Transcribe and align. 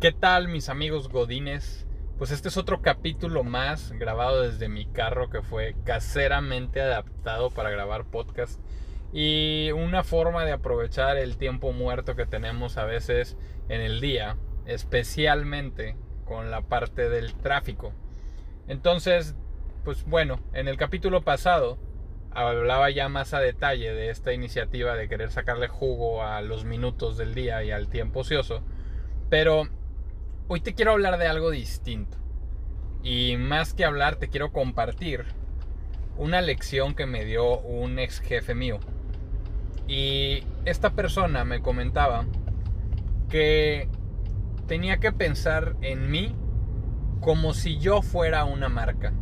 ¿Qué 0.00 0.12
tal 0.12 0.48
mis 0.48 0.70
amigos 0.70 1.10
godines? 1.10 1.86
Pues 2.16 2.30
este 2.30 2.48
es 2.48 2.56
otro 2.56 2.80
capítulo 2.80 3.44
más 3.44 3.92
grabado 3.92 4.40
desde 4.40 4.70
mi 4.70 4.86
carro 4.86 5.28
que 5.28 5.42
fue 5.42 5.76
caseramente 5.84 6.80
adaptado 6.80 7.50
para 7.50 7.68
grabar 7.68 8.06
podcast 8.06 8.58
y 9.12 9.72
una 9.72 10.02
forma 10.02 10.46
de 10.46 10.52
aprovechar 10.52 11.18
el 11.18 11.36
tiempo 11.36 11.74
muerto 11.74 12.16
que 12.16 12.24
tenemos 12.24 12.78
a 12.78 12.86
veces 12.86 13.36
en 13.68 13.82
el 13.82 14.00
día, 14.00 14.38
especialmente 14.64 15.98
con 16.24 16.50
la 16.50 16.62
parte 16.62 17.10
del 17.10 17.34
tráfico. 17.34 17.92
Entonces, 18.68 19.34
pues 19.84 20.06
bueno, 20.06 20.40
en 20.54 20.66
el 20.66 20.78
capítulo 20.78 21.20
pasado 21.20 21.76
hablaba 22.30 22.88
ya 22.88 23.10
más 23.10 23.34
a 23.34 23.40
detalle 23.40 23.92
de 23.92 24.08
esta 24.08 24.32
iniciativa 24.32 24.96
de 24.96 25.10
querer 25.10 25.30
sacarle 25.30 25.68
jugo 25.68 26.22
a 26.22 26.40
los 26.40 26.64
minutos 26.64 27.18
del 27.18 27.34
día 27.34 27.62
y 27.64 27.70
al 27.70 27.88
tiempo 27.88 28.20
ocioso, 28.20 28.62
pero 29.28 29.68
hoy 30.52 30.60
te 30.60 30.74
quiero 30.74 30.90
hablar 30.90 31.16
de 31.16 31.28
algo 31.28 31.52
distinto. 31.52 32.18
Y 33.04 33.36
más 33.36 33.72
que 33.72 33.84
hablar, 33.84 34.16
te 34.16 34.28
quiero 34.28 34.50
compartir 34.50 35.24
una 36.16 36.40
lección 36.40 36.96
que 36.96 37.06
me 37.06 37.24
dio 37.24 37.60
un 37.60 38.00
ex 38.00 38.18
jefe 38.18 38.56
mío. 38.56 38.80
Y 39.86 40.42
esta 40.64 40.90
persona 40.90 41.44
me 41.44 41.62
comentaba 41.62 42.26
que 43.28 43.88
tenía 44.66 44.98
que 44.98 45.12
pensar 45.12 45.76
en 45.82 46.10
mí 46.10 46.34
como 47.20 47.54
si 47.54 47.78
yo 47.78 48.02
fuera 48.02 48.44
una 48.44 48.68
marca 48.68 49.12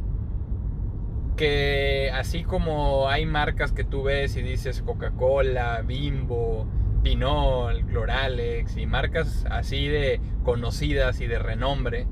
que 1.37 2.11
así 2.15 2.43
como 2.43 3.09
hay 3.09 3.27
marcas 3.27 3.71
que 3.73 3.85
tú 3.85 4.05
ves 4.05 4.35
y 4.37 4.43
dices 4.43 4.83
Coca-Cola, 4.83 5.83
Bimbo, 5.87 6.67
Pinol, 7.09 7.87
Cloralex 7.87 8.77
y 8.77 8.85
marcas 8.85 9.47
así 9.51 9.89
de 9.89 10.21
conocidas 10.45 11.23
y 11.23 11.27
de 11.27 11.39
renombre, 11.39 12.07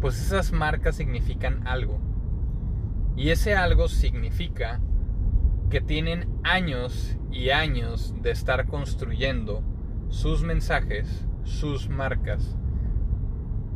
pues 0.00 0.18
esas 0.18 0.50
marcas 0.50 0.96
significan 0.96 1.66
algo. 1.66 2.00
Y 3.18 3.28
ese 3.28 3.54
algo 3.54 3.86
significa 3.86 4.80
que 5.68 5.82
tienen 5.82 6.26
años 6.42 7.18
y 7.30 7.50
años 7.50 8.14
de 8.22 8.30
estar 8.30 8.66
construyendo 8.66 9.62
sus 10.08 10.42
mensajes, 10.42 11.26
sus 11.42 11.90
marcas. 11.90 12.56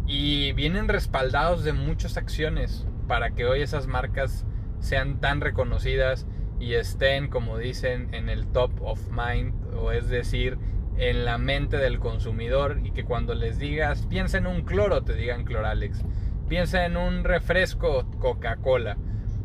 Y 0.07 0.53
vienen 0.53 0.89
respaldados 0.89 1.63
de 1.63 1.75
muchas 1.75 2.17
acciones 2.17 2.87
para 3.07 3.33
que 3.35 3.45
hoy 3.45 3.61
esas 3.61 3.87
marcas 3.87 4.47
sean 4.81 5.21
tan 5.21 5.43
reconocidas 5.43 6.27
y 6.61 6.75
estén, 6.75 7.29
como 7.29 7.59
dicen, 7.59 8.13
en 8.13 8.29
el 8.29 8.47
top 8.49 8.73
of 8.83 9.01
mind, 9.11 9.55
o 9.75 9.93
es 9.93 10.09
decir, 10.09 10.59
en 10.97 11.25
la 11.25 11.39
mente 11.39 11.77
del 11.77 12.01
consumidor 12.01 12.81
y 12.83 12.91
que 12.91 13.05
cuando 13.05 13.35
les 13.35 13.59
digas, 13.59 14.07
piensa 14.09 14.39
en 14.39 14.47
un 14.47 14.63
cloro, 14.63 15.03
te 15.03 15.15
digan 15.15 15.45
Cloralex, 15.45 16.05
piensa 16.49 16.85
en 16.85 16.97
un 16.97 17.25
refresco 17.25 18.05
Coca-Cola. 18.19 18.97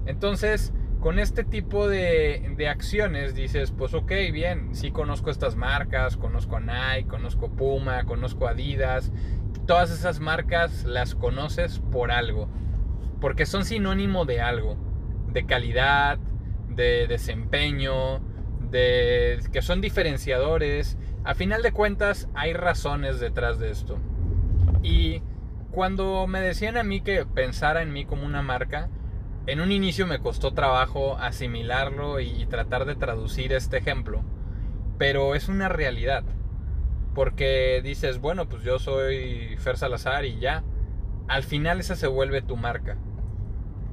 Entonces, 0.06 0.74
con 1.00 1.20
este 1.20 1.44
tipo 1.44 1.88
de, 1.88 2.54
de, 2.58 2.70
acciones 2.70 3.36
dices, 3.36 3.72
pues 3.72 3.94
ok, 3.94 4.12
bien, 4.32 4.74
sí 4.74 4.92
conozco 4.92 5.30
estas 5.30 5.56
marcas, 5.56 6.18
conozco 6.18 6.56
a 6.56 6.62
Nike, 6.62 7.08
conozco 7.08 7.52
Puma, 7.52 8.06
conozco 8.06 8.48
Adidas, 8.48 9.12
todas 9.68 9.92
esas 9.92 10.20
marcas 10.20 10.86
las 10.86 11.14
conoces 11.14 11.80
por 11.92 12.12
algo, 12.12 12.50
porque 13.22 13.46
son 13.46 13.66
sinónimo 13.66 14.26
de 14.26 14.42
algo 14.42 14.78
de 15.34 15.46
calidad, 15.46 16.20
de 16.76 17.08
desempeño, 17.08 18.20
de 18.72 19.40
que 19.52 19.62
son 19.62 19.82
diferenciadores. 19.82 20.98
A 21.24 21.36
final 21.36 21.62
de 21.62 21.72
cuentas 21.72 22.28
hay 22.34 22.54
razones 22.54 23.20
detrás 23.20 23.60
de 23.60 23.72
esto. 23.72 23.98
Y 24.82 25.22
cuando 25.72 26.28
me 26.28 26.42
decían 26.42 26.78
a 26.78 26.84
mí 26.84 27.02
que 27.02 27.26
pensara 27.26 27.82
en 27.82 27.94
mí 27.94 28.06
como 28.06 28.26
una 28.26 28.42
marca, 28.42 28.90
en 29.46 29.60
un 29.60 29.72
inicio 29.72 30.08
me 30.08 30.20
costó 30.20 30.54
trabajo 30.54 31.18
asimilarlo 31.18 32.20
y 32.20 32.46
tratar 32.46 32.86
de 32.86 32.96
traducir 32.96 33.52
este 33.52 33.78
ejemplo, 33.78 34.24
pero 34.98 35.36
es 35.36 35.50
una 35.50 35.70
realidad. 35.70 36.24
Porque 37.14 37.82
dices, 37.84 38.20
bueno, 38.20 38.48
pues 38.48 38.64
yo 38.64 38.80
soy 38.80 39.56
Fer 39.58 39.78
Salazar 39.78 40.26
y 40.26 40.40
ya. 40.40 40.64
Al 41.28 41.44
final 41.44 41.80
esa 41.80 41.96
se 41.96 42.08
vuelve 42.08 42.42
tu 42.42 42.58
marca. 42.58 42.98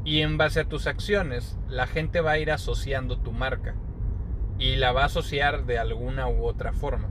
Y 0.04 0.22
en 0.22 0.38
base 0.38 0.60
a 0.60 0.64
tus 0.64 0.86
acciones, 0.86 1.58
la 1.68 1.86
gente 1.86 2.20
va 2.20 2.32
a 2.32 2.38
ir 2.38 2.50
asociando 2.50 3.18
tu 3.18 3.32
marca. 3.32 3.74
Y 4.58 4.76
la 4.76 4.92
va 4.92 5.02
a 5.02 5.06
asociar 5.06 5.64
de 5.64 5.78
alguna 5.78 6.28
u 6.28 6.44
otra 6.44 6.72
forma. 6.72 7.08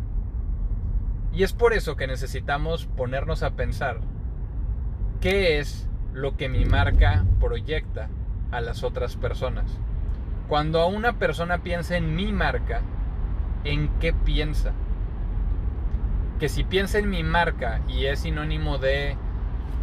Y 1.33 1.43
es 1.43 1.53
por 1.53 1.73
eso 1.73 1.95
que 1.95 2.07
necesitamos 2.07 2.85
ponernos 2.85 3.43
a 3.43 3.51
pensar 3.51 3.99
qué 5.21 5.59
es 5.59 5.87
lo 6.13 6.37
que 6.37 6.49
mi 6.49 6.65
marca 6.65 7.25
proyecta 7.39 8.09
a 8.51 8.61
las 8.61 8.83
otras 8.83 9.15
personas. 9.15 9.79
Cuando 10.47 10.87
una 10.87 11.13
persona 11.19 11.59
piensa 11.59 11.97
en 11.97 12.15
mi 12.15 12.31
marca, 12.31 12.81
¿en 13.63 13.89
qué 13.99 14.13
piensa? 14.13 14.73
Que 16.39 16.49
si 16.49 16.63
piensa 16.63 16.97
en 16.97 17.09
mi 17.09 17.23
marca 17.23 17.81
y 17.87 18.05
es 18.05 18.21
sinónimo 18.21 18.79
de 18.79 19.15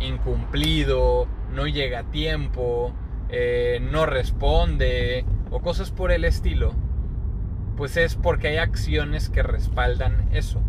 incumplido, 0.00 1.28
no 1.52 1.66
llega 1.66 2.00
a 2.00 2.10
tiempo, 2.10 2.92
eh, 3.28 3.80
no 3.90 4.06
responde 4.06 5.24
o 5.50 5.60
cosas 5.60 5.90
por 5.90 6.12
el 6.12 6.24
estilo, 6.24 6.74
pues 7.76 7.96
es 7.96 8.14
porque 8.14 8.48
hay 8.48 8.56
acciones 8.56 9.28
que 9.28 9.42
respaldan 9.42 10.28
eso. 10.32 10.60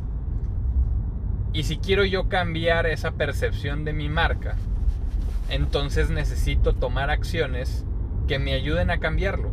Y 1.54 1.64
si 1.64 1.78
quiero 1.78 2.06
yo 2.06 2.30
cambiar 2.30 2.86
esa 2.86 3.12
percepción 3.12 3.86
de 3.86 3.94
mi 3.94 4.10
marca, 4.10 4.56
entonces 5.50 6.10
necesito 6.10 6.74
tomar 6.74 7.10
acciones 7.10 7.86
que 8.28 8.40
me 8.40 8.54
ayuden 8.54 8.92
a 8.92 9.00
cambiarlo. 9.00 9.52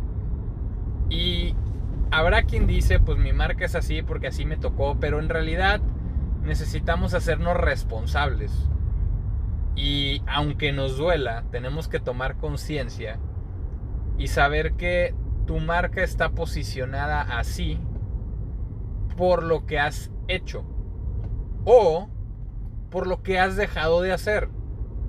Y 1.09 1.55
habrá 2.11 2.43
quien 2.43 2.67
dice, 2.67 2.99
pues 2.99 3.17
mi 3.17 3.33
marca 3.33 3.65
es 3.65 3.75
así 3.75 4.01
porque 4.01 4.27
así 4.27 4.45
me 4.45 4.57
tocó, 4.57 4.97
pero 4.99 5.19
en 5.19 5.29
realidad 5.29 5.81
necesitamos 6.43 7.13
hacernos 7.13 7.57
responsables. 7.57 8.51
Y 9.75 10.21
aunque 10.27 10.71
nos 10.71 10.97
duela, 10.97 11.43
tenemos 11.51 11.87
que 11.87 11.99
tomar 11.99 12.37
conciencia 12.37 13.19
y 14.17 14.27
saber 14.27 14.73
que 14.73 15.13
tu 15.45 15.59
marca 15.59 16.01
está 16.03 16.29
posicionada 16.29 17.21
así 17.21 17.79
por 19.17 19.43
lo 19.43 19.65
que 19.65 19.79
has 19.79 20.11
hecho 20.27 20.63
o 21.65 22.09
por 22.89 23.07
lo 23.07 23.21
que 23.21 23.39
has 23.39 23.55
dejado 23.55 24.01
de 24.01 24.13
hacer. 24.13 24.49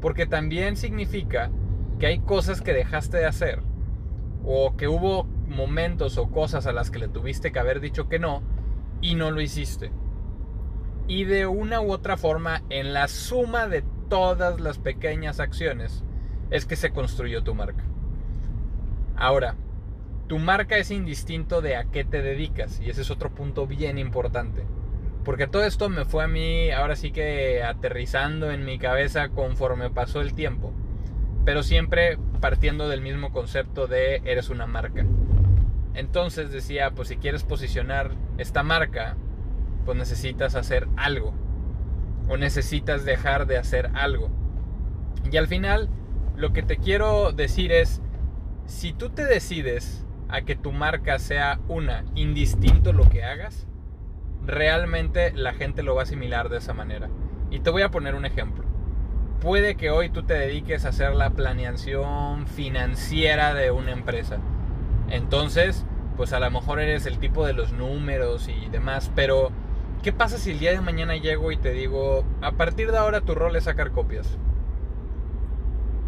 Porque 0.00 0.26
también 0.26 0.76
significa 0.76 1.50
que 1.98 2.06
hay 2.06 2.18
cosas 2.18 2.60
que 2.60 2.72
dejaste 2.72 3.18
de 3.18 3.26
hacer 3.26 3.62
o 4.44 4.76
que 4.76 4.88
hubo 4.88 5.24
momentos 5.24 6.18
o 6.18 6.30
cosas 6.30 6.66
a 6.66 6.72
las 6.72 6.90
que 6.90 6.98
le 6.98 7.08
tuviste 7.08 7.52
que 7.52 7.58
haber 7.58 7.80
dicho 7.80 8.08
que 8.08 8.18
no 8.18 8.42
y 9.00 9.14
no 9.14 9.30
lo 9.30 9.40
hiciste. 9.40 9.92
Y 11.08 11.24
de 11.24 11.46
una 11.46 11.80
u 11.80 11.92
otra 11.92 12.16
forma, 12.16 12.62
en 12.68 12.92
la 12.92 13.08
suma 13.08 13.68
de 13.68 13.84
todas 14.08 14.60
las 14.60 14.78
pequeñas 14.78 15.40
acciones 15.40 16.04
es 16.50 16.66
que 16.66 16.76
se 16.76 16.90
construyó 16.90 17.42
tu 17.42 17.54
marca. 17.54 17.84
Ahora, 19.16 19.56
tu 20.26 20.38
marca 20.38 20.76
es 20.76 20.90
indistinto 20.90 21.60
de 21.60 21.76
a 21.76 21.84
qué 21.84 22.04
te 22.04 22.22
dedicas 22.22 22.80
y 22.80 22.90
ese 22.90 23.02
es 23.02 23.10
otro 23.10 23.34
punto 23.34 23.66
bien 23.66 23.98
importante. 23.98 24.64
Porque 25.24 25.46
todo 25.46 25.64
esto 25.64 25.88
me 25.88 26.04
fue 26.04 26.24
a 26.24 26.28
mí 26.28 26.70
ahora 26.70 26.94
sí 26.94 27.10
que 27.10 27.62
aterrizando 27.62 28.50
en 28.50 28.64
mi 28.64 28.78
cabeza 28.78 29.30
conforme 29.30 29.90
pasó 29.90 30.20
el 30.20 30.34
tiempo. 30.34 30.72
Pero 31.44 31.62
siempre 31.62 32.18
partiendo 32.40 32.88
del 32.88 33.00
mismo 33.00 33.32
concepto 33.32 33.86
de 33.86 34.22
eres 34.24 34.50
una 34.50 34.66
marca. 34.66 35.04
Entonces 35.94 36.52
decía, 36.52 36.90
pues 36.90 37.08
si 37.08 37.16
quieres 37.16 37.42
posicionar 37.42 38.12
esta 38.38 38.62
marca, 38.62 39.16
pues 39.84 39.96
necesitas 39.96 40.54
hacer 40.54 40.86
algo 40.96 41.34
o 42.28 42.36
necesitas 42.36 43.04
dejar 43.04 43.46
de 43.46 43.58
hacer 43.58 43.90
algo. 43.94 44.30
Y 45.30 45.36
al 45.36 45.46
final, 45.46 45.88
lo 46.36 46.52
que 46.52 46.62
te 46.62 46.76
quiero 46.76 47.32
decir 47.32 47.72
es, 47.72 48.00
si 48.66 48.92
tú 48.92 49.10
te 49.10 49.24
decides 49.24 50.04
a 50.28 50.42
que 50.42 50.56
tu 50.56 50.72
marca 50.72 51.18
sea 51.18 51.60
una, 51.68 52.04
indistinto 52.14 52.92
lo 52.92 53.08
que 53.08 53.24
hagas, 53.24 53.66
realmente 54.44 55.32
la 55.34 55.52
gente 55.52 55.82
lo 55.82 55.94
va 55.94 56.02
a 56.02 56.04
asimilar 56.04 56.48
de 56.48 56.58
esa 56.58 56.74
manera. 56.74 57.08
Y 57.50 57.60
te 57.60 57.70
voy 57.70 57.82
a 57.82 57.90
poner 57.90 58.14
un 58.14 58.24
ejemplo. 58.24 58.64
Puede 59.40 59.76
que 59.76 59.90
hoy 59.90 60.08
tú 60.08 60.22
te 60.22 60.34
dediques 60.34 60.84
a 60.84 60.88
hacer 60.88 61.14
la 61.14 61.30
planeación 61.30 62.46
financiera 62.46 63.54
de 63.54 63.70
una 63.70 63.92
empresa. 63.92 64.38
Entonces, 65.08 65.84
pues 66.16 66.32
a 66.32 66.40
lo 66.40 66.50
mejor 66.50 66.80
eres 66.80 67.06
el 67.06 67.18
tipo 67.18 67.46
de 67.46 67.52
los 67.52 67.72
números 67.72 68.48
y 68.48 68.68
demás, 68.70 69.12
pero 69.14 69.52
¿Qué 70.02 70.12
pasa 70.12 70.38
si 70.38 70.52
el 70.52 70.58
día 70.58 70.70
de 70.70 70.80
mañana 70.80 71.16
llego 71.16 71.50
y 71.50 71.56
te 71.56 71.72
digo, 71.72 72.24
a 72.40 72.52
partir 72.52 72.92
de 72.92 72.98
ahora 72.98 73.22
tu 73.22 73.34
rol 73.34 73.56
es 73.56 73.64
sacar 73.64 73.90
copias? 73.90 74.38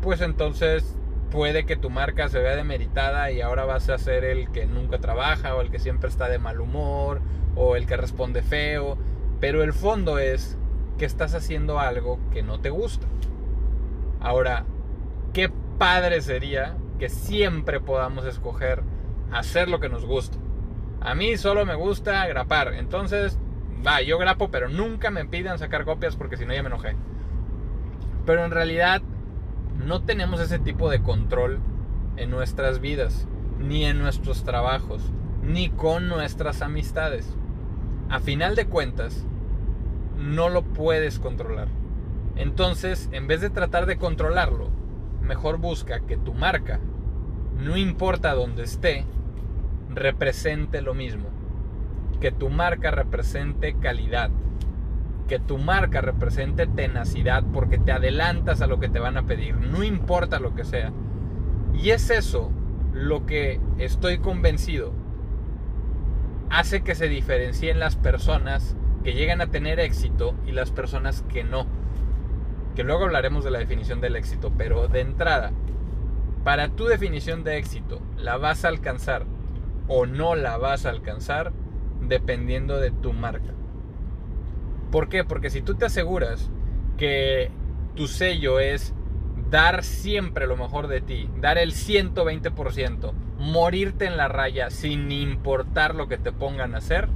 Pues 0.03 0.21
entonces 0.21 0.97
puede 1.31 1.67
que 1.67 1.77
tu 1.77 1.91
marca 1.91 2.29
se 2.29 2.39
vea 2.39 2.57
demeritada 2.57 3.31
y 3.31 3.41
ahora 3.41 3.65
vas 3.65 3.89
a 3.91 3.99
ser 3.99 4.25
el 4.25 4.51
que 4.51 4.67
nunca 4.67 4.99
trabaja 4.99 5.55
o 5.55 5.61
el 5.61 5.71
que 5.71 5.79
siempre 5.79 6.09
está 6.09 6.29
de 6.29 6.39
mal 6.39 6.61
humor 6.61 7.21
o 7.57 7.77
el 7.77 7.87
que 7.87 7.97
responde 7.97 8.43
feo. 8.43 8.97
Pero 9.41 9.63
el 9.63 9.73
fondo 9.73 10.19
es 10.19 10.57
que 10.97 11.05
estás 11.05 11.35
haciendo 11.35 11.79
algo 11.79 12.19
que 12.33 12.43
no 12.43 12.61
te 12.61 12.71
gusta. 12.71 13.07
Ahora, 14.21 14.65
qué 15.33 15.51
padre 15.79 16.21
sería 16.23 16.77
que 16.99 17.09
siempre 17.09 17.81
podamos 17.81 18.25
escoger 18.25 18.83
hacer 19.33 19.69
lo 19.69 19.81
que 19.81 19.89
nos 19.89 20.05
gusta. 20.05 20.39
A 21.01 21.15
mí 21.15 21.37
solo 21.37 21.65
me 21.65 21.75
gusta 21.75 22.27
grapar, 22.27 22.75
entonces, 22.75 23.39
va, 23.87 24.03
yo 24.03 24.19
grapo, 24.19 24.51
pero 24.51 24.69
nunca 24.69 25.11
me 25.11 25.25
pidan 25.25 25.59
sacar 25.59 25.85
copias 25.85 26.17
porque 26.17 26.37
si 26.37 26.47
no 26.47 26.55
ya 26.55 26.63
me 26.63 26.69
enojé. 26.69 26.97
Pero 28.27 28.45
en 28.45 28.51
realidad 28.51 29.03
no 29.85 30.03
tenemos 30.03 30.41
ese 30.41 30.59
tipo 30.59 30.91
de 30.91 31.03
control 31.03 31.61
en 32.17 32.31
nuestras 32.31 32.81
vidas, 32.81 33.27
ni 33.59 33.85
en 33.85 33.99
nuestros 33.99 34.45
trabajos, 34.45 35.03
ni 35.43 35.71
con 35.71 36.09
nuestras 36.09 36.63
amistades. 36.63 37.37
A 38.11 38.21
final 38.21 38.55
de 38.55 38.67
cuentas, 38.67 39.27
no 40.17 40.49
lo 40.49 40.63
puedes 40.63 41.19
controlar. 41.19 41.69
Entonces, 42.37 43.09
en 43.13 43.27
vez 43.27 43.41
de 43.41 43.51
tratar 43.51 43.87
de 43.87 43.99
controlarlo, 43.99 44.71
mejor 45.23 45.59
busca 45.59 46.01
que 46.01 46.17
tu 46.17 46.35
marca, 46.35 46.81
no 47.59 47.77
importa 47.77 48.35
dónde 48.35 48.65
esté, 48.65 49.05
represente 49.91 50.83
lo 50.83 50.95
mismo. 50.95 51.38
Que 52.21 52.33
tu 52.33 52.49
marca 52.49 52.91
represente 52.91 53.75
calidad. 53.75 54.31
Que 55.29 55.39
tu 55.39 55.59
marca 55.59 56.01
represente 56.01 56.67
tenacidad 56.67 57.45
porque 57.53 57.79
te 57.79 57.93
adelantas 57.93 58.63
a 58.63 58.67
lo 58.67 58.81
que 58.81 58.89
te 58.89 58.99
van 58.99 59.17
a 59.17 59.27
pedir, 59.27 59.57
no 59.57 59.83
importa 59.83 60.41
lo 60.41 60.55
que 60.55 60.65
sea. 60.65 60.93
Y 61.75 61.91
es 61.91 62.11
eso 62.11 62.51
lo 62.93 63.27
que 63.27 63.61
estoy 63.79 64.19
convencido 64.19 64.93
hace 66.51 66.83
que 66.83 66.95
se 66.95 67.09
diferencien 67.09 67.79
las 67.79 67.97
personas 67.97 68.77
que 69.05 69.13
llegan 69.13 69.41
a 69.41 69.49
tener 69.49 69.81
éxito 69.81 70.35
y 70.47 70.53
las 70.53 70.71
personas 70.71 71.23
que 71.29 71.45
no. 71.45 71.67
Que 72.75 72.85
luego 72.85 73.05
hablaremos 73.05 73.45
de 73.45 73.51
la 73.51 73.59
definición 73.59 74.01
del 74.01 74.17
éxito, 74.17 74.53
pero 74.57 74.89
de 74.89 75.01
entrada, 75.01 75.53
para 76.45 76.69
tu 76.69 76.87
definición 76.87 77.45
de 77.45 77.59
éxito, 77.59 78.01
¿la 78.17 78.37
vas 78.37 78.65
a 78.65 78.69
alcanzar 78.69 79.27
o 79.89 80.07
no 80.07 80.35
la 80.35 80.57
vas 80.57 80.87
a 80.87 80.91
alcanzar 80.91 81.53
dependiendo 82.01 82.79
de 82.79 82.91
tu 82.91 83.13
marca? 83.13 83.53
¿Por 84.91 85.09
qué? 85.09 85.25
Porque 85.25 85.51
si 85.51 85.63
tú 85.63 85.75
te 85.75 85.87
aseguras 85.87 86.51
que 86.97 87.51
tu 87.95 88.07
sello 88.07 88.61
es 88.61 88.95
dar 89.51 89.85
siempre 89.85 90.47
lo 90.47 90.57
mejor 90.57 90.89
de 90.89 91.01
ti, 91.01 91.29
dar 91.41 91.59
el 91.59 91.73
120%, 91.73 93.13
morirte 93.39 94.07
en 94.07 94.17
la 94.17 94.29
raya 94.29 94.71
sin 94.71 95.11
importar 95.13 95.95
lo 95.95 96.09
que 96.09 96.19
te 96.19 96.33
pongan 96.33 96.75
a 96.75 96.79
hacer, 96.79 97.09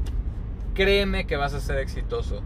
créeme 0.74 1.26
que 1.26 1.36
vas 1.36 1.54
a 1.54 1.60
ser 1.60 1.78
exitoso. 1.78 2.42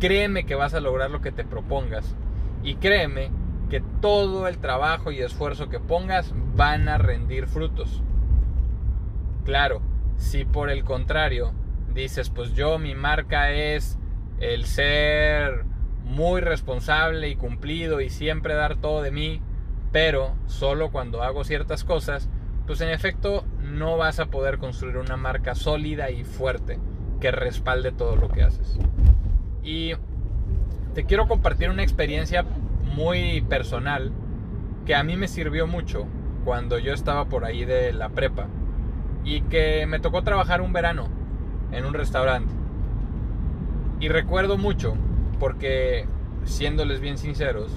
Créeme 0.00 0.44
que 0.44 0.54
vas 0.54 0.74
a 0.74 0.80
lograr 0.80 1.10
lo 1.10 1.20
que 1.20 1.32
te 1.32 1.44
propongas. 1.44 2.16
Y 2.62 2.74
créeme 2.76 3.30
que 3.70 3.82
todo 4.00 4.46
el 4.46 4.58
trabajo 4.58 5.10
y 5.10 5.20
esfuerzo 5.20 5.68
que 5.68 5.80
pongas 5.80 6.34
van 6.54 6.88
a 6.88 6.98
rendir 6.98 7.46
frutos. 7.46 8.02
Claro, 9.44 9.80
si 10.16 10.44
por 10.44 10.70
el 10.70 10.84
contrario 10.84 11.52
dices, 11.94 12.30
pues 12.30 12.54
yo 12.54 12.78
mi 12.78 12.94
marca 12.94 13.52
es 13.52 13.98
el 14.38 14.66
ser 14.66 15.64
muy 16.04 16.40
responsable 16.40 17.28
y 17.28 17.36
cumplido 17.36 18.00
y 18.00 18.10
siempre 18.10 18.54
dar 18.54 18.76
todo 18.76 19.02
de 19.02 19.10
mí, 19.10 19.40
pero 19.92 20.34
solo 20.46 20.90
cuando 20.90 21.22
hago 21.22 21.42
ciertas 21.44 21.84
cosas, 21.84 22.28
pues 22.66 22.80
en 22.80 22.90
efecto 22.90 23.44
no 23.60 23.96
vas 23.96 24.20
a 24.20 24.26
poder 24.26 24.58
construir 24.58 24.98
una 24.98 25.16
marca 25.16 25.54
sólida 25.54 26.10
y 26.10 26.24
fuerte 26.24 26.78
que 27.20 27.30
respalde 27.30 27.92
todo 27.92 28.16
lo 28.16 28.28
que 28.28 28.42
haces. 28.42 28.78
Y 29.62 29.92
te 30.94 31.04
quiero 31.04 31.26
compartir 31.28 31.70
una 31.70 31.82
experiencia 31.82 32.44
muy 32.94 33.40
personal 33.42 34.12
que 34.84 34.94
a 34.94 35.02
mí 35.02 35.16
me 35.16 35.28
sirvió 35.28 35.66
mucho 35.66 36.06
cuando 36.44 36.78
yo 36.78 36.92
estaba 36.92 37.26
por 37.26 37.44
ahí 37.44 37.64
de 37.64 37.92
la 37.92 38.10
prepa 38.10 38.46
y 39.26 39.42
que 39.42 39.84
me 39.86 39.98
tocó 39.98 40.22
trabajar 40.22 40.62
un 40.62 40.72
verano 40.72 41.08
en 41.72 41.84
un 41.84 41.92
restaurante. 41.92 42.54
Y 44.00 44.08
recuerdo 44.08 44.56
mucho 44.56 44.94
porque, 45.40 46.06
siéndoles 46.44 47.00
bien 47.00 47.18
sinceros, 47.18 47.72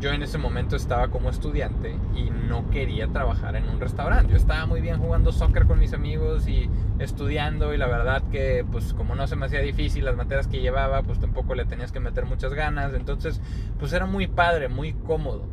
yo 0.00 0.12
en 0.12 0.22
ese 0.22 0.38
momento 0.38 0.76
estaba 0.76 1.08
como 1.08 1.30
estudiante 1.30 1.96
y 2.14 2.30
no 2.30 2.68
quería 2.70 3.08
trabajar 3.08 3.56
en 3.56 3.68
un 3.68 3.80
restaurante. 3.80 4.32
Yo 4.32 4.36
estaba 4.36 4.66
muy 4.66 4.80
bien 4.80 4.98
jugando 4.98 5.32
soccer 5.32 5.66
con 5.66 5.78
mis 5.78 5.92
amigos 5.92 6.48
y 6.48 6.68
estudiando 6.98 7.74
y 7.74 7.78
la 7.78 7.86
verdad 7.86 8.22
que 8.30 8.64
pues 8.70 8.92
como 8.92 9.14
no 9.14 9.26
se 9.26 9.36
me 9.36 9.46
hacía 9.46 9.60
difícil 9.60 10.04
las 10.04 10.16
materias 10.16 10.48
que 10.48 10.60
llevaba, 10.60 11.02
pues 11.02 11.20
tampoco 11.20 11.54
le 11.54 11.64
tenías 11.64 11.92
que 11.92 12.00
meter 12.00 12.26
muchas 12.26 12.54
ganas. 12.54 12.94
Entonces 12.94 13.40
pues 13.78 13.92
era 13.92 14.06
muy 14.06 14.26
padre, 14.26 14.68
muy 14.68 14.92
cómodo. 14.92 15.46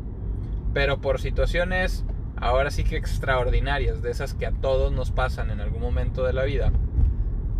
Pero 0.74 1.02
por 1.02 1.20
situaciones 1.20 2.04
ahora 2.38 2.72
sí 2.72 2.84
que 2.84 2.98
extraordinarias, 2.98 4.02
de 4.02 4.12
esas 4.12 4.34
que 4.34 4.46
a 4.46 4.52
todos 4.52 4.92
nos 4.92 5.12
pasan 5.12 5.52
en 5.52 5.62
algún 5.62 5.82
momento 5.82 6.24
de 6.24 6.34
la 6.34 6.44
vida, 6.44 6.72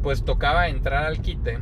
pues 0.04 0.24
tocaba 0.24 0.68
entrar 0.68 1.06
al 1.06 1.22
quite 1.22 1.60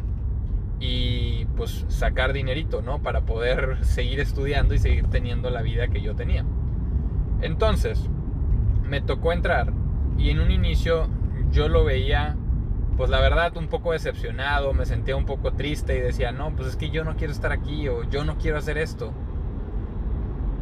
y 0.79 1.45
pues 1.55 1.85
sacar 1.87 2.33
dinerito, 2.33 2.81
¿no? 2.81 3.01
Para 3.01 3.21
poder 3.21 3.85
seguir 3.85 4.19
estudiando 4.19 4.73
y 4.73 4.79
seguir 4.79 5.07
teniendo 5.07 5.49
la 5.49 5.61
vida 5.61 5.87
que 5.87 6.01
yo 6.01 6.15
tenía. 6.15 6.45
Entonces, 7.41 8.09
me 8.83 9.01
tocó 9.01 9.31
entrar 9.31 9.71
y 10.17 10.29
en 10.29 10.39
un 10.39 10.51
inicio 10.51 11.07
yo 11.51 11.69
lo 11.69 11.85
veía, 11.85 12.35
pues 12.97 13.09
la 13.09 13.21
verdad, 13.21 13.55
un 13.57 13.67
poco 13.67 13.93
decepcionado, 13.93 14.73
me 14.73 14.85
sentía 14.85 15.15
un 15.15 15.25
poco 15.25 15.53
triste 15.53 15.97
y 15.97 16.01
decía, 16.01 16.31
no, 16.31 16.55
pues 16.55 16.69
es 16.69 16.75
que 16.75 16.89
yo 16.89 17.03
no 17.03 17.15
quiero 17.15 17.31
estar 17.31 17.51
aquí 17.51 17.87
o 17.87 18.03
yo 18.09 18.25
no 18.25 18.37
quiero 18.37 18.57
hacer 18.57 18.77
esto. 18.77 19.13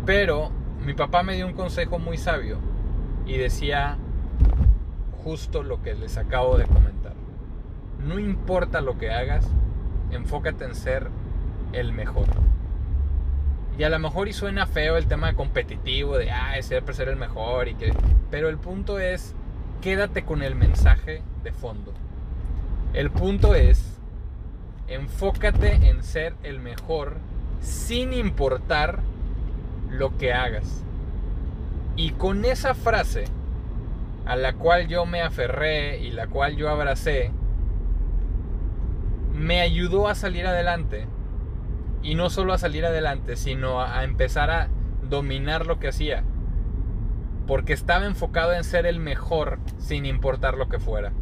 Pero 0.05 0.51
mi 0.85 0.93
papá 0.93 1.21
me 1.21 1.35
dio 1.35 1.45
un 1.45 1.53
consejo 1.53 1.99
muy 1.99 2.17
sabio 2.17 2.57
y 3.25 3.37
decía 3.37 3.97
justo 5.23 5.61
lo 5.61 5.81
que 5.83 5.93
les 5.93 6.17
acabo 6.17 6.57
de 6.57 6.65
comentar. 6.65 7.13
No 7.99 8.17
importa 8.17 8.81
lo 8.81 8.97
que 8.97 9.11
hagas, 9.11 9.47
enfócate 10.11 10.65
en 10.65 10.73
ser 10.73 11.09
el 11.73 11.93
mejor. 11.93 12.25
Y 13.77 13.83
a 13.83 13.89
lo 13.89 13.99
mejor 13.99 14.27
y 14.27 14.33
suena 14.33 14.65
feo 14.65 14.97
el 14.97 15.05
tema 15.05 15.33
competitivo 15.33 16.17
de, 16.17 16.31
ah, 16.31 16.59
siempre 16.61 16.93
ser 16.93 17.09
el 17.09 17.15
mejor 17.15 17.67
y 17.67 17.75
que... 17.75 17.93
Pero 18.29 18.49
el 18.49 18.57
punto 18.57 18.99
es, 18.99 19.35
quédate 19.81 20.23
con 20.23 20.41
el 20.41 20.55
mensaje 20.55 21.21
de 21.43 21.51
fondo. 21.51 21.93
El 22.93 23.11
punto 23.11 23.53
es, 23.53 23.99
enfócate 24.87 25.89
en 25.89 26.03
ser 26.03 26.35
el 26.43 26.59
mejor 26.59 27.17
sin 27.61 28.13
importar 28.13 28.99
lo 30.01 30.17
que 30.17 30.33
hagas. 30.33 30.83
Y 31.95 32.09
con 32.11 32.43
esa 32.43 32.73
frase 32.73 33.25
a 34.25 34.35
la 34.35 34.53
cual 34.53 34.87
yo 34.87 35.05
me 35.05 35.21
aferré 35.21 35.99
y 35.99 36.09
la 36.09 36.25
cual 36.25 36.57
yo 36.57 36.69
abracé, 36.69 37.31
me 39.31 39.61
ayudó 39.61 40.07
a 40.07 40.15
salir 40.15 40.47
adelante. 40.47 41.07
Y 42.01 42.15
no 42.15 42.31
solo 42.31 42.53
a 42.53 42.57
salir 42.57 42.83
adelante, 42.83 43.35
sino 43.35 43.79
a, 43.79 44.03
empezar 44.03 44.49
a 44.49 44.69
dominar 45.03 45.67
lo 45.67 45.77
que 45.77 45.89
hacía. 45.89 46.23
Porque 47.45 47.73
estaba 47.73 48.05
enfocado 48.05 48.53
en 48.53 48.63
ser 48.63 48.87
el 48.87 48.99
mejor 48.99 49.59
sin 49.77 50.07
importar 50.07 50.57
lo 50.57 50.67
que 50.67 50.79
fuera. 50.79 51.13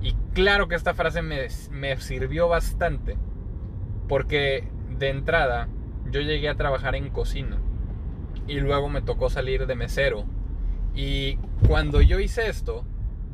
Y 0.00 0.14
claro 0.32 0.66
que 0.66 0.76
esta 0.76 0.94
frase 0.94 1.20
me, 1.20 1.46
me 1.70 1.94
sirvió 1.98 2.48
bastante. 2.48 3.18
Porque 4.08 4.66
de 4.98 5.10
entrada 5.10 5.68
yo 6.10 6.22
llegué 6.22 6.48
a 6.48 6.54
trabajar 6.54 6.94
en 6.94 7.10
cocina. 7.10 7.58
Y 8.46 8.60
luego 8.60 8.88
me 8.88 9.02
tocó 9.02 9.30
salir 9.30 9.66
de 9.66 9.74
mesero. 9.74 10.24
Y 10.94 11.36
cuando 11.66 12.00
yo 12.00 12.20
hice 12.20 12.48
esto, 12.48 12.84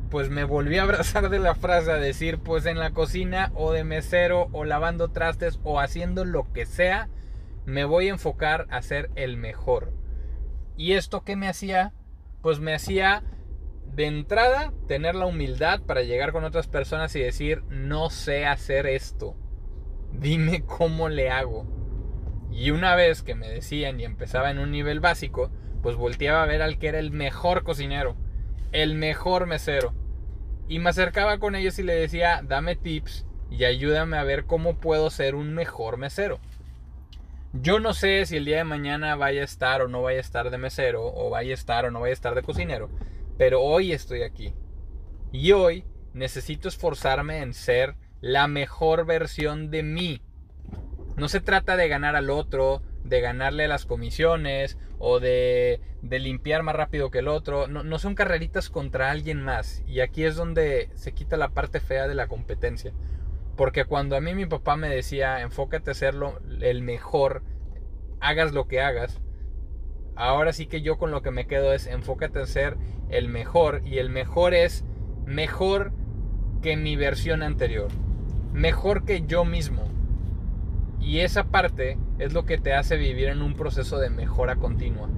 pues 0.09 0.29
me 0.29 0.43
volví 0.43 0.77
a 0.77 0.83
abrazar 0.83 1.29
de 1.29 1.39
la 1.39 1.55
frase 1.55 1.91
a 1.91 1.95
decir, 1.95 2.39
pues 2.39 2.65
en 2.65 2.79
la 2.79 2.91
cocina 2.91 3.51
o 3.55 3.71
de 3.71 3.83
mesero 3.83 4.49
o 4.51 4.65
lavando 4.65 5.09
trastes 5.09 5.59
o 5.63 5.79
haciendo 5.79 6.25
lo 6.25 6.51
que 6.51 6.65
sea, 6.65 7.09
me 7.65 7.85
voy 7.85 8.07
a 8.07 8.11
enfocar 8.11 8.65
a 8.71 8.81
ser 8.81 9.11
el 9.15 9.37
mejor. 9.37 9.93
¿Y 10.77 10.93
esto 10.93 11.23
qué 11.23 11.35
me 11.35 11.47
hacía? 11.47 11.93
Pues 12.41 12.59
me 12.59 12.73
hacía 12.73 13.23
de 13.85 14.05
entrada 14.05 14.71
tener 14.87 15.15
la 15.15 15.25
humildad 15.25 15.81
para 15.81 16.03
llegar 16.03 16.31
con 16.31 16.43
otras 16.43 16.67
personas 16.67 17.15
y 17.15 17.19
decir, 17.19 17.63
no 17.69 18.09
sé 18.09 18.45
hacer 18.45 18.87
esto. 18.87 19.35
Dime 20.13 20.63
cómo 20.65 21.09
le 21.09 21.29
hago. 21.29 21.78
Y 22.51 22.71
una 22.71 22.95
vez 22.95 23.21
que 23.23 23.35
me 23.35 23.47
decían 23.47 23.99
y 23.99 24.05
empezaba 24.05 24.51
en 24.51 24.59
un 24.59 24.71
nivel 24.71 24.99
básico, 24.99 25.51
pues 25.81 25.95
volteaba 25.95 26.43
a 26.43 26.47
ver 26.47 26.61
al 26.61 26.77
que 26.77 26.87
era 26.87 26.99
el 26.99 27.11
mejor 27.11 27.63
cocinero, 27.63 28.15
el 28.71 28.95
mejor 28.95 29.45
mesero. 29.45 29.93
Y 30.67 30.79
me 30.79 30.89
acercaba 30.89 31.39
con 31.39 31.55
ellos 31.55 31.79
y 31.79 31.83
le 31.83 31.95
decía, 31.95 32.41
dame 32.43 32.75
tips 32.75 33.25
y 33.49 33.65
ayúdame 33.65 34.17
a 34.17 34.23
ver 34.23 34.45
cómo 34.45 34.75
puedo 34.79 35.09
ser 35.09 35.35
un 35.35 35.53
mejor 35.53 35.97
mesero. 35.97 36.39
Yo 37.53 37.79
no 37.79 37.93
sé 37.93 38.27
si 38.27 38.37
el 38.37 38.45
día 38.45 38.57
de 38.57 38.63
mañana 38.63 39.15
vaya 39.15 39.41
a 39.41 39.45
estar 39.45 39.81
o 39.81 39.87
no 39.87 40.03
vaya 40.03 40.19
a 40.19 40.21
estar 40.21 40.51
de 40.51 40.59
mesero, 40.59 41.03
o 41.03 41.31
vaya 41.31 41.51
a 41.51 41.53
estar 41.55 41.85
o 41.85 41.91
no 41.91 42.01
vaya 42.01 42.11
a 42.11 42.13
estar 42.13 42.35
de 42.35 42.43
cocinero, 42.43 42.91
pero 43.39 43.61
hoy 43.61 43.91
estoy 43.91 44.21
aquí. 44.21 44.53
Y 45.31 45.51
hoy 45.51 45.83
necesito 46.13 46.67
esforzarme 46.67 47.39
en 47.39 47.55
ser 47.55 47.95
la 48.21 48.47
mejor 48.47 49.05
versión 49.05 49.71
de 49.71 49.81
mí. 49.81 50.21
No 51.19 51.27
se 51.27 51.41
trata 51.41 51.75
de 51.75 51.89
ganar 51.89 52.15
al 52.15 52.29
otro, 52.29 52.81
de 53.03 53.19
ganarle 53.19 53.67
las 53.67 53.85
comisiones 53.85 54.77
o 54.99 55.19
de, 55.19 55.81
de 56.01 56.19
limpiar 56.19 56.63
más 56.63 56.75
rápido 56.75 57.11
que 57.11 57.19
el 57.19 57.27
otro. 57.27 57.67
No, 57.67 57.99
son 57.99 58.15
carreritas 58.15 58.69
contra 58.69 59.11
alguien 59.11 59.43
más. 59.43 59.83
Y 59.85 59.99
aquí 59.99 60.23
es 60.23 60.37
donde 60.37 60.89
se 60.93 61.11
quita 61.11 61.35
la 61.35 61.49
parte 61.49 61.81
fea 61.81 62.07
de 62.07 62.15
la 62.15 62.27
competencia. 62.27 62.93
Porque 63.57 63.83
cuando 63.83 64.15
a 64.15 64.21
mí 64.21 64.33
mi 64.33 64.45
papá 64.45 64.77
me 64.77 64.87
decía, 64.87 65.41
enfócate 65.41 65.89
a 65.89 65.91
hacerlo 65.91 66.39
el 66.61 66.81
mejor, 66.81 67.43
hagas 68.21 68.53
lo 68.53 68.69
que 68.69 68.79
hagas, 68.79 69.19
ahora 70.15 70.53
sí 70.53 70.67
que 70.67 70.81
yo 70.81 70.97
con 70.97 71.11
lo 71.11 71.21
que 71.21 71.31
me 71.31 71.47
quedo 71.47 71.73
es 71.73 71.85
enfócate 71.87 72.39
a 72.39 72.45
ser 72.45 72.77
el 73.09 73.27
mejor. 73.27 73.81
Y 73.85 73.97
el 73.97 74.09
mejor 74.09 74.53
es 74.53 74.85
mejor 75.25 75.91
que 76.61 76.77
mi 76.77 76.95
versión 76.95 77.43
anterior. 77.43 77.89
Mejor 78.53 79.03
que 79.03 79.23
yo 79.25 79.43
mismo. 79.43 79.98
Y 80.99 81.19
esa 81.19 81.45
parte 81.45 81.97
es 82.19 82.33
lo 82.33 82.45
que 82.45 82.57
te 82.57 82.73
hace 82.73 82.97
vivir 82.97 83.29
en 83.29 83.41
un 83.41 83.53
proceso 83.55 83.99
de 83.99 84.09
mejora 84.09 84.57
continua. 84.57 85.09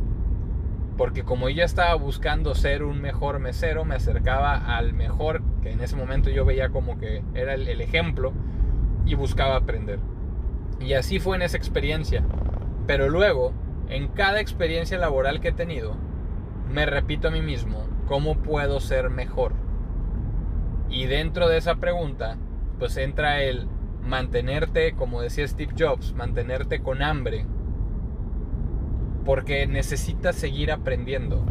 Porque 0.98 1.24
como 1.24 1.50
yo 1.50 1.64
estaba 1.64 1.96
buscando 1.96 2.54
ser 2.54 2.84
un 2.84 3.02
mejor 3.02 3.40
mesero, 3.40 3.86
me 3.86 3.96
acercaba 3.96 4.78
al 4.78 4.94
mejor, 4.94 5.42
que 5.64 5.72
en 5.72 5.82
ese 5.82 5.96
momento 5.96 6.30
yo 6.30 6.46
veía 6.46 6.70
como 6.70 6.98
que 7.00 7.24
era 7.34 7.56
el, 7.56 7.68
el 7.68 7.82
ejemplo, 7.82 8.34
y 9.06 9.16
buscaba 9.16 9.56
aprender. 9.56 10.00
Y 10.80 10.94
así 10.94 11.20
fue 11.20 11.36
en 11.36 11.42
esa 11.42 11.58
experiencia. 11.58 12.24
Pero 12.88 13.10
luego, 13.10 13.54
en 13.90 14.08
cada 14.10 14.40
experiencia 14.40 14.98
laboral 14.98 15.42
que 15.42 15.50
he 15.50 15.54
tenido, 15.54 15.96
me 16.72 16.86
repito 16.86 17.28
a 17.28 17.32
mí 17.32 17.42
mismo, 17.42 17.86
¿cómo 18.08 18.38
puedo 18.38 18.80
ser 18.80 19.10
mejor? 19.10 19.54
Y 20.90 21.06
dentro 21.06 21.48
de 21.48 21.58
esa 21.58 21.76
pregunta, 21.76 22.38
pues 22.80 22.98
entra 22.98 23.42
el 23.44 23.68
mantenerte, 24.02 24.94
como 24.94 25.22
decía 25.22 25.48
Steve 25.48 25.74
Jobs, 25.78 26.14
mantenerte 26.14 26.82
con 26.82 27.02
hambre. 27.02 27.46
Porque 29.26 29.68
necesitas 29.68 30.36
seguir 30.36 30.72
aprendiendo. 30.72 31.46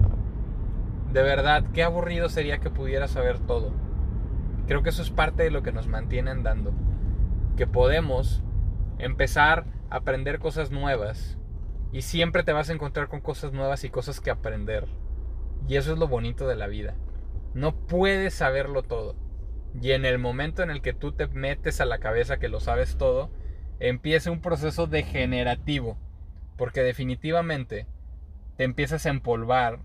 De 1.13 1.23
verdad, 1.23 1.65
qué 1.73 1.83
aburrido 1.83 2.29
sería 2.29 2.59
que 2.59 2.71
pudieras 2.71 3.13
saber 3.13 3.39
todo. 3.39 3.73
Creo 4.67 4.83
que 4.83 4.91
eso 4.91 5.03
es 5.03 5.11
parte 5.11 5.43
de 5.43 5.51
lo 5.51 5.63
que 5.63 5.73
nos 5.73 5.89
mantiene 5.89 6.31
andando. 6.31 6.73
Que 7.57 7.67
podemos 7.67 8.43
empezar 8.99 9.67
a 9.91 9.97
aprender 9.97 10.39
cosas 10.39 10.71
nuevas. 10.71 11.39
Y 11.93 12.03
siempre 12.03 12.45
te 12.45 12.53
vas 12.53 12.71
a 12.71 12.73
encontrar 12.73 13.09
con 13.09 13.21
cosas 13.21 13.53
nuevas 13.53 13.83
y 13.85 13.91
cosas 13.91 14.21
que 14.21 14.31
aprender. 14.31 14.87
Y 15.67 15.77
eso 15.77 15.93
es 15.93 15.99
lo 15.99 16.07
bonito 16.07 16.47
de 16.47 16.57
la 16.57 16.69
vida. 16.69 16.95
No 17.55 17.75
puedes 17.75 18.35
saberlo 18.35 18.83
todo. 18.83 19.17
Y 19.81 19.93
en 19.93 20.05
el 20.05 20.19
momento 20.19 20.63
en 20.63 20.71
el 20.71 20.83
que 20.83 20.93
tú 20.93 21.13
te 21.13 21.27
metes 21.27 21.81
a 21.81 21.85
la 21.85 21.99
cabeza 21.99 22.39
que 22.39 22.49
lo 22.49 22.61
sabes 22.61 22.97
todo, 22.97 23.31
empieza 23.79 24.31
un 24.31 24.41
proceso 24.41 24.87
degenerativo. 24.87 25.99
Porque 26.57 26.83
definitivamente 26.83 27.87
te 28.57 28.65
empiezas 28.65 29.07
a 29.07 29.11
empolvar, 29.11 29.81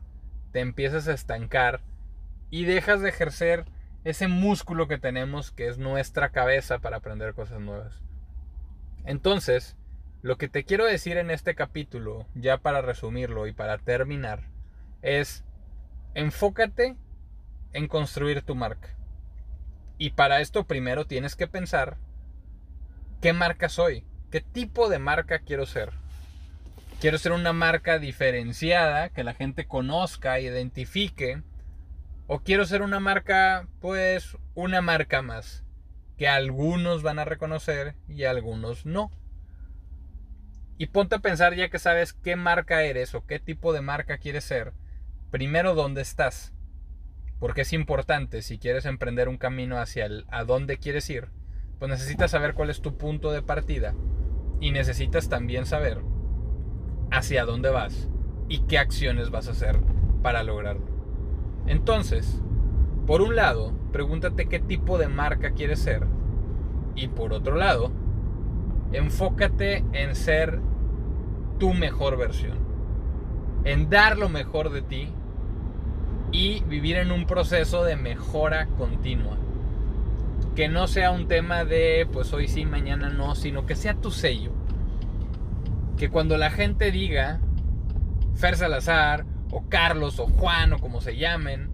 te 0.52 0.60
empiezas 0.60 1.08
a 1.08 1.14
estancar 1.14 1.82
y 2.50 2.66
dejas 2.66 3.02
de 3.02 3.10
ejercer 3.10 3.66
ese 4.04 4.28
músculo 4.28 4.88
que 4.88 4.98
tenemos 4.98 5.52
que 5.52 5.68
es 5.68 5.78
nuestra 5.78 6.30
cabeza 6.30 6.80
para 6.80 6.98
aprender 6.98 7.34
cosas 7.34 7.60
nuevas. 7.60 8.04
Entonces, 9.06 9.76
lo 10.22 10.38
que 10.38 10.48
te 10.48 10.64
quiero 10.64 10.86
decir 10.86 11.18
en 11.18 11.32
este 11.32 11.56
capítulo, 11.56 12.26
ya 12.36 12.58
para 12.58 12.82
resumirlo 12.82 13.48
y 13.48 13.54
para 13.54 13.78
terminar, 13.78 14.42
es 15.02 15.44
enfócate 16.14 16.96
en 17.74 17.88
construir 17.88 18.42
tu 18.42 18.56
marca. 18.56 18.96
Y 19.98 20.12
para 20.12 20.42
esto 20.42 20.66
primero 20.66 21.06
tienes 21.06 21.36
que 21.36 21.48
pensar 21.48 21.98
qué 23.22 23.34
marca 23.34 23.70
soy, 23.70 24.04
qué 24.30 24.42
tipo 24.42 24.90
de 24.90 25.00
marca 25.00 25.40
quiero 25.40 25.66
ser. 25.66 25.92
Quiero 27.00 27.18
ser 27.18 27.34
una 27.34 27.54
marca 27.54 28.00
diferenciada, 28.00 29.10
que 29.10 29.24
la 29.24 29.34
gente 29.34 29.68
conozca, 29.68 30.40
identifique. 30.40 31.44
O 32.28 32.40
quiero 32.40 32.66
ser 32.66 32.82
una 32.82 33.00
marca, 33.00 33.68
pues, 33.82 34.38
una 34.56 34.82
marca 34.82 35.22
más, 35.22 35.64
que 36.18 36.28
algunos 36.28 37.04
van 37.04 37.20
a 37.20 37.26
reconocer 37.26 37.96
y 38.08 38.24
algunos 38.24 38.86
no. 38.86 39.12
Y 40.78 40.88
ponte 40.88 41.16
a 41.16 41.20
pensar 41.20 41.54
ya 41.54 41.70
que 41.70 41.80
sabes 41.80 42.14
qué 42.14 42.36
marca 42.36 42.84
eres 42.84 43.14
o 43.14 43.26
qué 43.26 43.40
tipo 43.40 43.72
de 43.72 43.82
marca 43.82 44.18
quieres 44.18 44.46
ser. 44.46 44.74
Primero, 45.30 45.76
¿dónde 45.76 46.02
estás? 46.02 46.55
Porque 47.46 47.62
es 47.62 47.74
importante 47.74 48.42
si 48.42 48.58
quieres 48.58 48.88
emprender 48.88 49.30
un 49.30 49.38
camino 49.38 49.78
hacia 49.78 50.08
el 50.08 50.26
a 50.32 50.44
dónde 50.46 50.80
quieres 50.80 51.08
ir, 51.12 51.30
pues 51.78 51.92
necesitas 51.92 52.32
saber 52.32 52.56
cuál 52.56 52.72
es 52.72 52.82
tu 52.82 52.98
punto 52.98 53.32
de 53.32 53.44
partida 53.44 53.94
y 54.60 54.72
necesitas 54.72 55.30
también 55.30 55.68
saber 55.68 56.02
hacia 57.12 57.46
dónde 57.46 57.70
vas 57.70 58.10
y 58.50 58.62
qué 58.62 58.80
acciones 58.80 59.30
vas 59.30 59.48
a 59.48 59.52
hacer 59.52 59.80
para 60.24 60.42
lograrlo. 60.42 60.88
Entonces, 61.68 62.42
por 63.06 63.22
un 63.22 63.36
lado, 63.36 63.78
pregúntate 63.92 64.48
qué 64.48 64.60
tipo 64.60 64.98
de 64.98 65.08
marca 65.08 65.52
quieres 65.52 65.78
ser 65.78 66.08
y 66.96 67.10
por 67.10 67.32
otro 67.32 67.58
lado, 67.58 67.92
enfócate 68.92 69.86
en 69.94 70.16
ser 70.16 70.62
tu 71.60 71.76
mejor 71.76 72.18
versión, 72.18 72.58
en 73.66 73.88
dar 73.92 74.18
lo 74.18 74.30
mejor 74.30 74.72
de 74.72 74.82
ti 74.82 75.14
y 76.36 76.60
vivir 76.68 76.98
en 76.98 77.14
un 77.14 77.26
proceso 77.28 77.86
de 77.86 77.96
mejora 77.96 78.68
continua. 78.78 79.38
Que 80.54 80.68
no 80.68 80.88
sea 80.88 81.12
un 81.12 81.30
tema 81.30 81.64
de 81.64 82.06
pues 82.12 82.34
hoy 82.34 82.50
sí, 82.50 82.66
mañana 82.66 83.10
no, 83.10 83.36
sino 83.36 83.66
que 83.66 83.76
sea 83.76 83.94
tu 83.94 84.12
sello. 84.12 84.52
Que 85.98 86.10
cuando 86.10 86.38
la 86.38 86.52
gente 86.52 86.92
diga 86.92 87.40
Fer 88.36 88.58
Salazar 88.58 89.26
o 89.50 89.64
Carlos 89.70 90.20
o 90.20 90.28
Juan 90.28 90.74
o 90.74 90.80
como 90.80 91.00
se 91.00 91.16
llamen, 91.16 91.72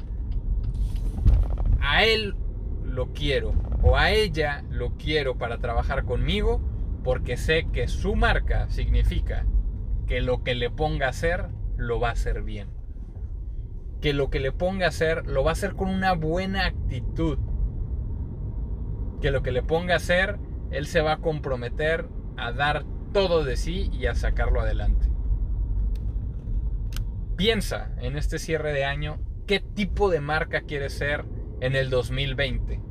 a 1.82 2.04
él 2.04 2.36
lo 2.84 3.14
quiero 3.14 3.54
o 3.82 3.98
a 3.98 4.12
ella 4.12 4.64
lo 4.70 4.92
quiero 4.92 5.40
para 5.40 5.58
trabajar 5.58 6.06
conmigo 6.06 6.62
porque 7.04 7.36
sé 7.36 7.66
que 7.74 7.88
su 7.88 8.16
marca 8.16 8.70
significa 8.70 9.44
que 10.06 10.22
lo 10.22 10.44
que 10.44 10.54
le 10.54 10.70
ponga 10.70 11.08
a 11.08 11.10
hacer 11.10 11.48
lo 11.78 12.00
va 12.00 12.10
a 12.10 12.12
hacer 12.12 12.44
bien 12.44 12.81
que 14.02 14.14
lo 14.14 14.30
que 14.30 14.40
le 14.40 14.52
ponga 14.52 14.88
a 14.88 14.90
hacer 14.90 15.28
lo 15.28 15.44
va 15.44 15.52
a 15.52 15.54
hacer 15.54 15.76
con 15.76 15.90
una 15.90 16.14
buena 16.14 16.66
actitud. 16.66 17.38
Que 19.22 19.32
lo 19.32 19.44
que 19.44 19.52
le 19.52 19.62
ponga 19.62 19.94
a 19.94 19.98
hacer, 19.98 20.40
él 20.72 20.88
se 20.88 21.02
va 21.02 21.14
a 21.14 21.18
comprometer 21.18 22.08
a 22.36 22.52
dar 22.52 22.84
todo 23.14 23.44
de 23.44 23.56
sí 23.56 23.90
y 23.94 24.08
a 24.08 24.16
sacarlo 24.16 24.62
adelante. 24.62 25.08
Piensa 27.36 27.92
en 28.00 28.18
este 28.18 28.40
cierre 28.40 28.74
de 28.74 28.86
año 28.86 29.20
qué 29.46 29.60
tipo 29.60 30.10
de 30.10 30.22
marca 30.22 30.62
quieres 30.62 30.94
ser 30.94 31.26
en 31.60 31.76
el 31.76 31.90
2020 31.90 32.82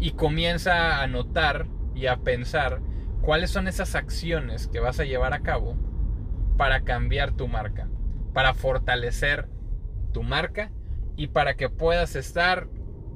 y 0.00 0.12
comienza 0.12 1.02
a 1.02 1.06
notar 1.06 1.66
y 1.94 2.06
a 2.06 2.16
pensar 2.18 2.80
cuáles 3.20 3.50
son 3.50 3.68
esas 3.68 3.94
acciones 3.94 4.66
que 4.66 4.80
vas 4.80 4.98
a 4.98 5.04
llevar 5.04 5.34
a 5.34 5.40
cabo 5.40 5.76
para 6.56 6.82
cambiar 6.82 7.32
tu 7.32 7.48
marca, 7.48 7.88
para 8.32 8.54
fortalecer 8.54 9.48
tu 10.12 10.22
marca 10.22 10.70
y 11.16 11.28
para 11.28 11.54
que 11.54 11.68
puedas 11.68 12.16
estar, 12.16 12.68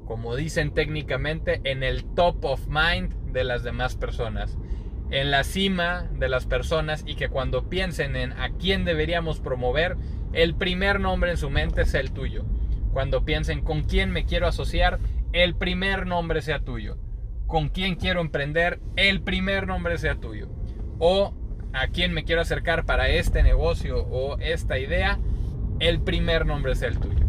como 0.05 0.35
dicen 0.35 0.73
técnicamente, 0.73 1.61
en 1.63 1.83
el 1.83 2.05
top 2.15 2.45
of 2.45 2.67
mind 2.67 3.13
de 3.31 3.43
las 3.43 3.63
demás 3.63 3.95
personas, 3.95 4.57
en 5.09 5.31
la 5.31 5.43
cima 5.43 6.09
de 6.13 6.29
las 6.29 6.45
personas 6.45 7.03
y 7.05 7.15
que 7.15 7.29
cuando 7.29 7.69
piensen 7.69 8.15
en 8.15 8.33
a 8.33 8.51
quién 8.51 8.85
deberíamos 8.85 9.39
promover, 9.39 9.97
el 10.33 10.55
primer 10.55 10.99
nombre 10.99 11.31
en 11.31 11.37
su 11.37 11.49
mente 11.49 11.85
sea 11.85 12.01
el 12.01 12.11
tuyo. 12.11 12.45
Cuando 12.91 13.23
piensen 13.23 13.61
con 13.61 13.83
quién 13.83 14.11
me 14.11 14.25
quiero 14.25 14.47
asociar, 14.47 14.99
el 15.33 15.55
primer 15.55 16.07
nombre 16.07 16.41
sea 16.41 16.59
tuyo. 16.59 16.97
Con 17.45 17.69
quién 17.69 17.95
quiero 17.95 18.21
emprender, 18.21 18.79
el 18.95 19.21
primer 19.21 19.67
nombre 19.67 19.97
sea 19.97 20.15
tuyo. 20.15 20.49
O 20.99 21.33
a 21.73 21.87
quién 21.87 22.13
me 22.13 22.23
quiero 22.23 22.41
acercar 22.41 22.85
para 22.85 23.09
este 23.09 23.43
negocio 23.43 24.05
o 24.09 24.39
esta 24.39 24.79
idea, 24.79 25.19
el 25.79 26.01
primer 26.01 26.45
nombre 26.45 26.75
sea 26.75 26.89
el 26.89 26.99
tuyo. 26.99 27.25